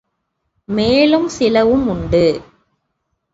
[0.69, 2.41] மேலும் சிலவும் உண்டு.